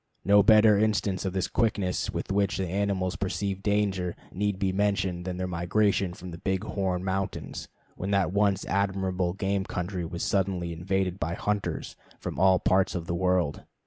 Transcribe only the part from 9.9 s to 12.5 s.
was suddenly invaded by hunters from